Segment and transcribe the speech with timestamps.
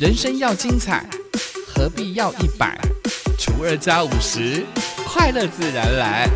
[0.00, 1.06] 人生要精彩，
[1.66, 2.74] 何必要一百
[3.38, 4.64] 除二加五十？
[5.04, 6.26] 快乐自然来。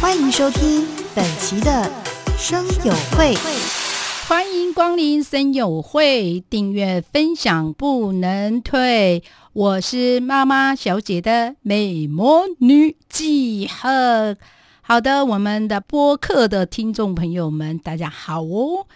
[0.00, 1.88] 欢迎收听本期的
[2.36, 3.36] 生友会，
[4.26, 9.22] 欢迎光临生友会，订阅分享不能退。
[9.52, 14.36] 我是妈妈小姐的美魔女季贺。
[14.80, 18.88] 好的，我们的播客的听众朋友们，大家好哦。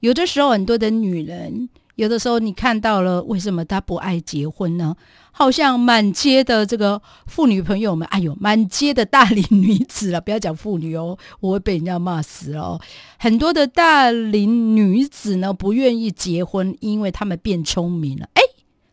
[0.00, 4.96] 有的时候，很多的女人，有的时候你看到了，为什么他不爱结婚呢？
[5.30, 12.80] 好像满街的这个妇女朋友们，哎呦，满街的大龄女子了，不要讲妇女哦，我会被人家骂死哦。
[13.18, 18.28] 很多的大龄女子呢，不愿意结婚，因为她们变聪明了。
[18.34, 18.42] 哎。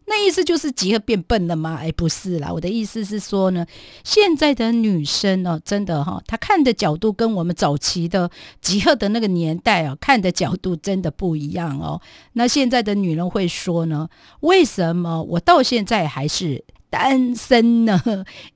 [0.10, 1.78] 那意思就是吉赫变笨了吗？
[1.80, 3.64] 哎，不是啦，我的意思是说呢，
[4.04, 12.02] 现在的女生呢，真的哈，她看的角度跟我们早期的吉赫的那个年代啊，看的角度真的不一样哦。
[12.34, 18.02] 那现在的女人会说呢，为什么我到现在还是单身呢？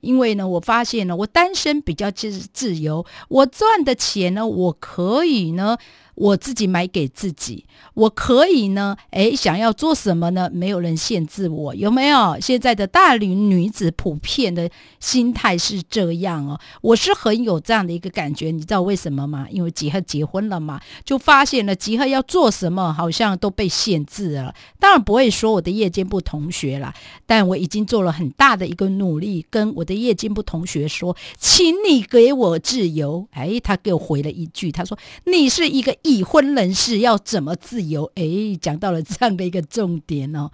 [0.00, 5.78] 因为呢，我发现呢，我单身比较自自由，我赚的钱呢，我可以呢。
[6.14, 10.48] 我自己买给自己，我可以呢，诶，想要做什么呢？
[10.52, 12.38] 没有人限制我，有没有？
[12.40, 19.48] 现在的大龄女子普遍的心态是这样哦，我是很有这样的一个感觉，你知道为什么吗？
[19.50, 24.54] 因为吉赫结婚了嘛，就发现了吉赫要做什么好像都被限制了。
[24.78, 26.94] 当然不会说我的夜间部同学啦，
[27.26, 33.26] 但我已经做了很大的一个努力，跟我的夜间部同学说，请你给我自由。
[33.32, 35.92] 哎，他给我回了一句，他说你是一个。
[36.04, 38.10] 已婚人士要怎么自由？
[38.14, 40.50] 诶，讲到了这样的一个重点哦。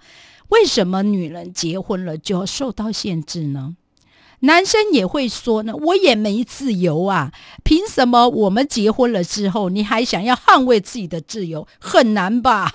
[0.49, 3.75] 为什么女人结婚了就要受到限制呢？
[4.41, 7.31] 男生也会说呢，我也没自由啊，
[7.63, 11.67] 凭什么我们结婚了之后，你还想要捍卫自己的自由？
[11.79, 12.71] 很难吧？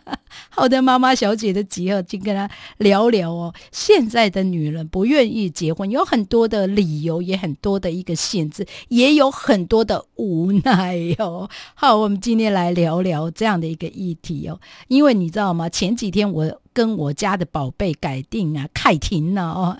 [0.48, 2.48] 好的，妈妈小姐的集合，就跟他
[2.78, 3.54] 聊聊哦。
[3.70, 11.48] 现在的女人不愿意结婚，有很多的理由，也很多的一个限制，也有很多的无奈哦。
[11.74, 14.58] 好，我们今天来聊聊这样的一个议题哦。
[14.88, 15.68] 因为你知道吗？
[15.68, 19.76] 前几天我跟我家的宝贝改定啊，凯婷了哦。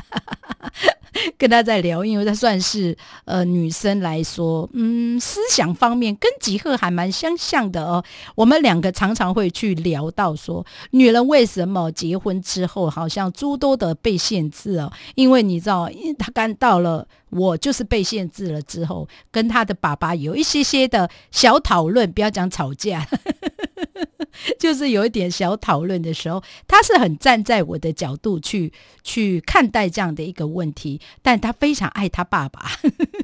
[1.38, 8.03] 跟他在聊，因为他算是呃女生来说，嗯，思想方面跟吉赫还蛮相像的哦。
[8.34, 14.93] 我们两个常常会去聊到说，女人为什么结婚之后好像诸多的被限制哦？
[15.15, 23.06] 因为你知道，因他刚到了，我就是被限制了之后，跟他的爸爸有一些些的小讨论，不要讲吵架。
[24.59, 32.71] 就是有一点小讨论的时候，他是很站在我的角度去去看待这样的一个问题，但他非常爱他爸爸，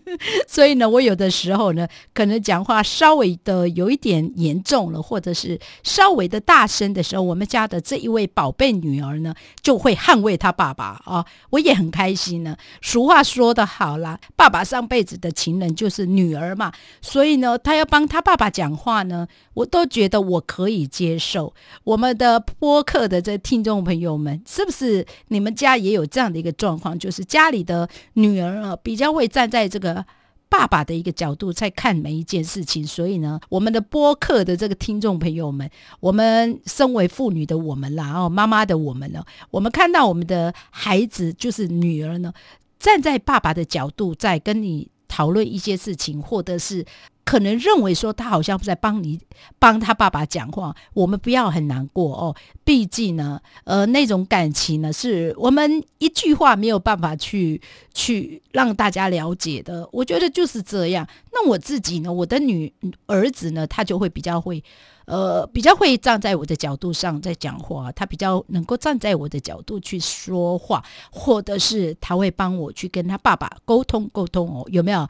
[0.47, 12.57] 所以呢，我有的时候呢，可能讲话稍微的有一点严重了，或者是稍微的大声的时候，我们家的这一位宝贝女儿呢，就会捍卫他爸爸啊，我也很开心呢。
[12.83, 21.06] 俗话说得好啦，爸爸上辈子的情人就是女儿嘛，所以呢，他要帮他爸爸讲话呢，我都觉得我可以接。
[21.07, 26.99] 接受我们的播客的这听众朋友们，是不是你们家也有这样的一个状况？
[26.99, 30.05] 就是家里的女儿啊，比较会站在这个
[30.49, 32.85] 爸爸的一个角度在看每一件事情。
[32.85, 42.33] 所以呢，我们的播客的这个听众朋友们，我们身为妇女的我们啦，哦，妈妈的我们呢，我们看到我们的孩子就是女儿呢，
[42.81, 46.85] 站在爸爸的角度在跟你讨论一些事情，或者是。
[47.27, 49.21] 可能认为说他好像在帮你
[49.59, 52.37] 帮他爸爸讲话，我们不要很难过哦。
[52.65, 57.61] 毕竟呢，呃，那种感情呢，是我们一句话没有办法去
[57.93, 59.89] 去让大家了解的。
[59.91, 61.05] 我觉得就是这样。
[61.33, 62.73] 那我自己呢，我的女
[63.07, 64.63] 儿子呢，他就会比较会，
[65.07, 75.09] 呃，比较会站在我的角度上在讲话，他比较能够站在我的角度去说话，或者是他会帮我去跟他爸爸沟通沟通哦，有没有？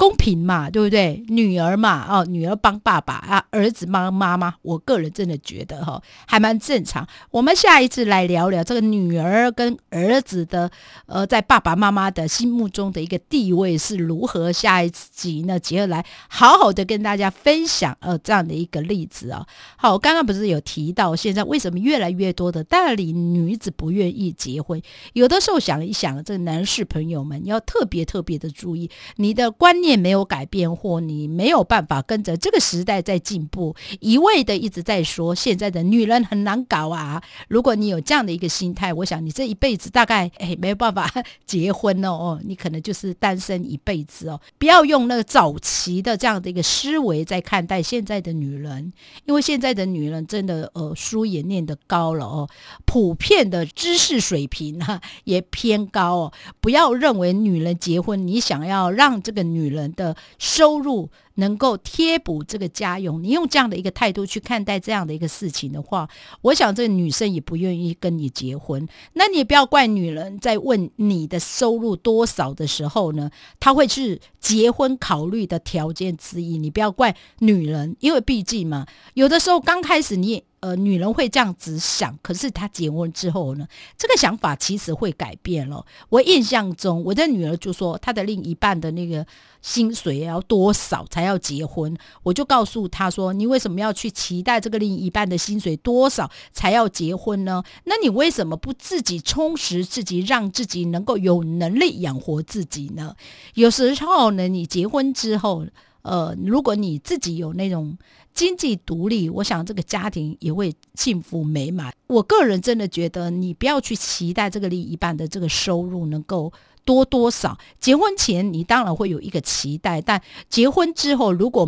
[0.00, 1.22] 公平嘛，对不对？
[1.28, 4.54] 女儿嘛，哦，女儿帮爸爸啊，儿子帮妈妈。
[4.62, 7.06] 我个人真的觉得哈，还蛮正常。
[7.30, 10.70] 我们下一次来聊聊这个女儿跟儿子的，
[11.04, 14.50] 呃，在爸爸妈妈的心目中的一个地位是如何。
[14.50, 19.46] 下一集呢，接着来好好的跟大家分享呃这样的一个例子啊。
[19.76, 24.80] 好，刚刚不是有提到，现在为什么越来越多的大龄女子不愿意结婚？
[25.12, 29.89] 有的时候想一想，这个男士朋友们要特别特别的注意，你的观念。
[29.90, 37.20] 念没有改变，或你没有办法跟着这个时代在进步，一味的一直在说现在的女人很难搞啊。
[37.48, 41.12] 如果你有这样的一个心态，我想你这一辈子大概哎没有办法
[41.44, 44.40] 结婚哦哦，你可能就是单身一辈子哦。
[44.58, 48.92] 不要用那个早期的这样的一个思维在看待现在的女人，
[49.24, 52.48] 因为现在的女人真的呃书也念得高了哦，
[52.84, 56.32] 普遍的知识水平哈也偏高哦。
[56.60, 61.10] 不要认为女人结婚，你想要让这个女人人的收入。
[61.40, 66.08] 能够贴补这个家用，你用这样的一个态度去看待这样的一个事情的话，
[66.42, 68.86] 我想这个女生也不愿意跟你结婚。
[69.14, 76.58] 那你也不要怪女人在问你的收入多少的时候呢，她会是结婚考虑的条件之一。
[76.58, 80.44] 你不要怪女人，因为毕竟嘛，有的时候刚开始你。
[80.60, 83.66] 呃，女人会这样子想，可是她结婚之后呢，
[83.96, 85.82] 这个想法其实会改变了。
[86.10, 89.26] 我印象中，我的女儿就说，她的另一半的那个
[89.62, 91.96] 薪水要多少才要要结婚？
[92.22, 97.62] 我就告诉他说，你为什么要去期待这个另一半的薪水多少才要结婚呢？
[97.84, 103.14] 那你为什么不自己充实自己，让自己能够有能力养活自己呢？
[103.54, 105.66] 有时候呢，你结婚之后。
[106.02, 107.94] 呃，如果你自己有那种
[108.32, 111.92] 经济独立，我想这个家庭也会幸福美满。
[112.06, 116.50] 我个人真的觉得，你不要去期待这个另一半的这个收入能够
[116.90, 117.56] 多多少。
[117.78, 121.64] 结婚前你当然会有一个期待，但结婚之后如果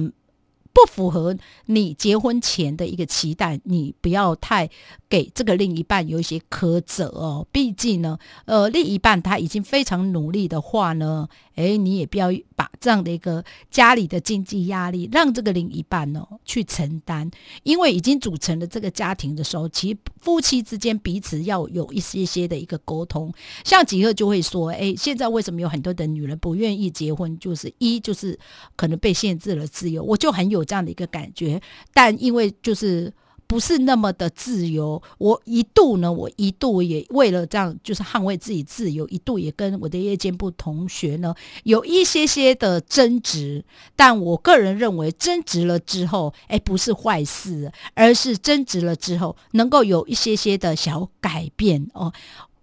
[0.74, 1.36] 不符合
[1.66, 4.68] 你结婚前的一个期待，你不要太
[5.08, 7.46] 给这个另一半有一些苛责哦。
[7.52, 11.28] 毕竟呢，呃，另一半他已经非常努力的话呢。
[11.54, 17.30] 哎，你也不要把这样的一个家里的经济压力让这个另一半哦去承担，
[17.62, 23.32] 因为已经组成了这个家庭的时候，其实夫妻之间彼此要有一些些的一个沟通。
[23.64, 27.38] 像几个就会说，哎，现在为什么有很多的女人不愿意结婚？
[27.38, 28.38] 就是一就是
[28.76, 31.60] 可能被限制了自由，我就很有这样的一个感觉，
[31.92, 33.12] 但因为就是。
[33.52, 35.02] 不是那么的自由。
[35.18, 41.34] 我一度呢，我一度也为了这样，就是捍卫自己自由，一度也跟我的夜间部同学呢
[41.64, 43.62] 有一些些的争执。
[43.94, 52.10] 但我个人认为，争执了之后，哎，不是坏事，而是争执了之后能够有一些些的小改变哦。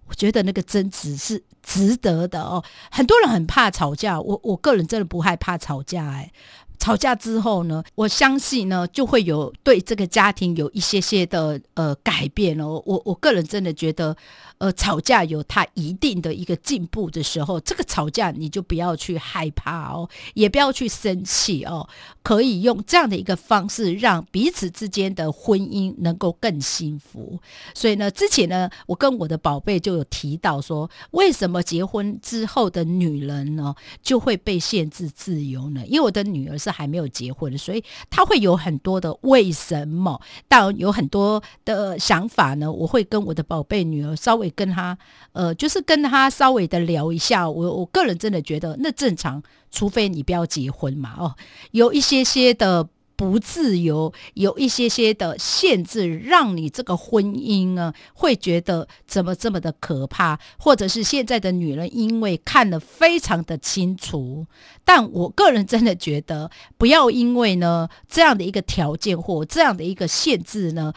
[0.08, 2.64] 我觉得那个争执是值得的哦。
[2.90, 6.32] 很多人很怕吵架，我我个人真的不害怕吵架，哎。
[6.80, 12.82] 吵架之后呢，我相信呢，就会有对这个家庭有一些些的呃改变哦。
[12.86, 14.16] 我我个人真的觉得。
[14.60, 21.88] 呃，吵架有他一定的一个进步的时候，这个吵架你就不要去害怕哦，也不要去生气哦，
[22.22, 27.40] 可以用这样的一个方式，让彼此之间的婚姻能够更幸福。
[27.74, 35.86] 所以呢，之前呢，我跟我的宝贝就有提到说，为什么结婚之后的女人呢就会被限制自由呢？
[35.88, 44.50] 因为我的女儿是还没有结婚，所以他会有很多的为什么，但有很多的想法呢，我会跟我的宝贝女儿稍微。
[44.60, 44.98] 跟他，
[45.32, 51.34] 呃，就是跟他稍微的聊一下，我我个人真的觉得那正常，除非你不要结婚嘛，哦，
[51.72, 52.90] 有一些些的
[53.20, 64.46] 不自由，有一些些的限制，让你这个婚姻呢会觉得怎么这么的可怕，或者是现在的女人因为看得非常的清楚，
[64.86, 70.94] 但我个人真的觉得不要因为呢这样的一个条件或这样的一个限制呢。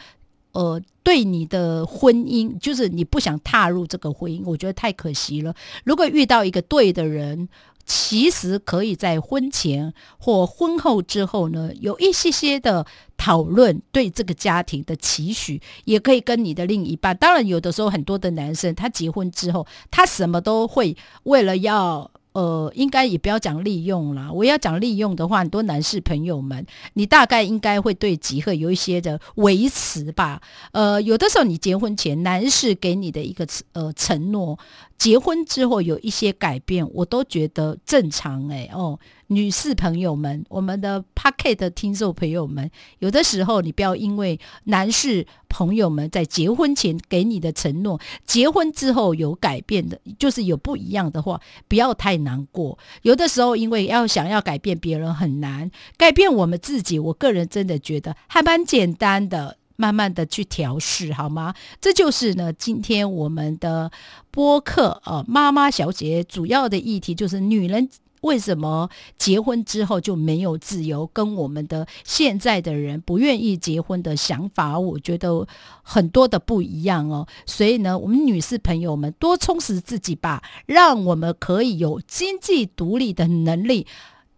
[0.53, 5.51] 呃，对你的婚姻，就是你不想踏入这个婚姻，我觉得太可惜了。
[5.83, 7.49] 如果遇到一个对的人，
[7.85, 12.85] 其实可以在婚前或婚后之后呢，有一些些的
[13.17, 17.15] 讨论，对这个家庭的期许，也可以跟你的另一半。
[17.15, 22.09] 当然，有的时候很多的男生，他结婚之后，他什么都会为了要。
[22.33, 24.31] 呃，应该也不要讲利用啦。
[24.31, 30.41] 我要讲利用的话，很多男士朋友们，你大概应该会对集合有一些的维持吧。
[30.71, 34.57] 呃，有的时候你结婚前，男士给你的一个呃承诺，
[34.97, 38.49] 结婚之后有一些改变，我都觉得正常。
[38.49, 38.99] 哎，哦。
[39.33, 52.77] 女士朋友们，我们的 Pocket 听众朋友们，有的时候你不要因为男士朋友们在结婚前给你的承诺，结婚之后有改变的，就是有不一样的话，不要太难过。
[53.01, 61.53] 有的时候，因为要想要改变别人很难，改变我们自己，我个人真的觉得还蛮简单的，慢慢的去调试，好吗？
[61.81, 63.91] 这就是呢，今天我们的
[64.31, 67.89] 播客呃，妈妈小姐主要的议题就是女人。
[68.23, 71.07] 为什么结婚之后就没有自由？
[71.13, 75.47] 跟我们的现在的人不愿意结婚的想法，我觉得
[75.81, 77.27] 很多的不一样哦。
[77.45, 83.85] 所以呢，我们女士朋友们多充实自己吧，让我们可以有经济独立的能力。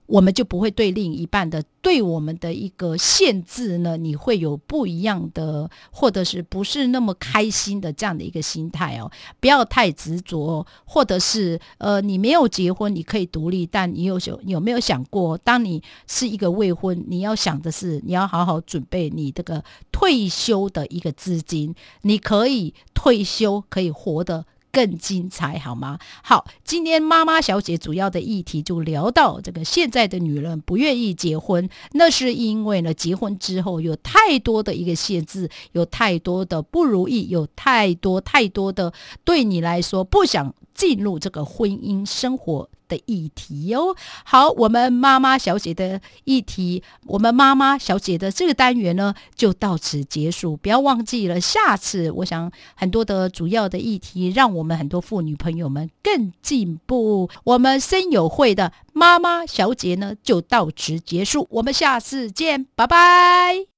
[0.05, 9.11] 我们就不会对另一半的对我们的一个限制呢，你会有不一样的，或者是不是那么开心的这样的一个心态哦。
[9.39, 24.45] 不要太执着，或者是呃，你没有结婚，你可以独立，但你有有有没有想过，当你是一个未婚，你要想的是，你要好好准备你这个退休的一个资金，你可以退休，可以活得。
[24.75, 25.97] 更精彩好吗？
[26.21, 38.91] 好，今天妈妈小姐主要的议题就聊到这个现在的女人不愿意结婚，那是因为呢，结婚之后有太多的一个限制，有太多的不如意，有太多太多的
[39.23, 42.69] 对你来说不想进入这个婚姻生活。
[42.87, 50.55] 的议题哟，好，我们妈妈小姐的议题，我们妈妈小姐的这个单元呢，就到此结束。
[50.57, 57.27] 不要忘记了，下次我想很多的主要的议题，让我们很多妇女朋友们更进步。
[57.43, 61.47] 我们生友会的妈妈小姐呢，就到此结束。
[61.49, 63.74] 我们下次见，拜拜。